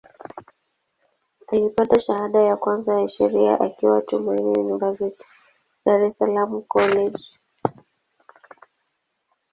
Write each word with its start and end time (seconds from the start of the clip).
Alipata 1.47 1.99
shahada 1.99 2.39
ya 2.39 2.55
kwanza 2.57 2.93
ya 3.01 3.07
Sheria 3.07 3.59
akiwa 3.59 4.01
Tumaini 4.01 4.57
University, 4.59 5.25
Dar 5.85 6.03
es 6.03 6.17
Salaam 6.17 6.61
College. 6.61 7.39